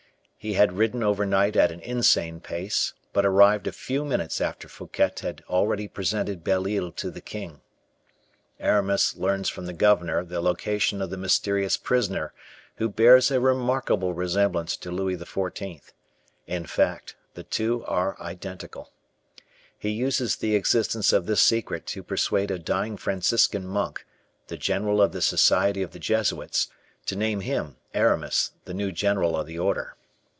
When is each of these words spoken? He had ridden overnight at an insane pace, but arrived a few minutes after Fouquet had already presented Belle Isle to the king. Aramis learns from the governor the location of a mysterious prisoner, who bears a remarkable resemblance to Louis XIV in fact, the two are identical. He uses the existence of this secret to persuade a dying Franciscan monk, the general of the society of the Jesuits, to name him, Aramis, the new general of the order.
He 0.43 0.53
had 0.53 0.73
ridden 0.73 1.03
overnight 1.03 1.55
at 1.55 1.71
an 1.71 1.81
insane 1.81 2.39
pace, 2.39 2.95
but 3.13 3.27
arrived 3.27 3.67
a 3.67 3.71
few 3.71 4.03
minutes 4.03 4.41
after 4.41 4.67
Fouquet 4.67 5.11
had 5.21 5.43
already 5.47 5.87
presented 5.87 6.43
Belle 6.43 6.67
Isle 6.67 6.91
to 6.93 7.11
the 7.11 7.21
king. 7.21 7.61
Aramis 8.59 9.15
learns 9.15 9.49
from 9.49 9.67
the 9.67 9.73
governor 9.73 10.25
the 10.25 10.41
location 10.41 10.99
of 10.99 11.13
a 11.13 11.15
mysterious 11.15 11.77
prisoner, 11.77 12.33
who 12.77 12.89
bears 12.89 13.29
a 13.29 13.39
remarkable 13.39 14.13
resemblance 14.15 14.75
to 14.77 14.89
Louis 14.89 15.15
XIV 15.15 15.91
in 16.47 16.65
fact, 16.65 17.15
the 17.35 17.43
two 17.43 17.85
are 17.85 18.19
identical. 18.19 18.89
He 19.77 19.91
uses 19.91 20.35
the 20.37 20.55
existence 20.55 21.13
of 21.13 21.27
this 21.27 21.43
secret 21.43 21.85
to 21.85 22.01
persuade 22.01 22.49
a 22.49 22.57
dying 22.57 22.97
Franciscan 22.97 23.67
monk, 23.67 24.07
the 24.47 24.57
general 24.57 25.03
of 25.03 25.11
the 25.11 25.21
society 25.21 25.83
of 25.83 25.91
the 25.91 25.99
Jesuits, 25.99 26.69
to 27.05 27.15
name 27.15 27.41
him, 27.41 27.77
Aramis, 27.93 28.53
the 28.65 28.73
new 28.73 28.91
general 28.91 29.37
of 29.37 29.45
the 29.45 29.59
order. 29.59 29.97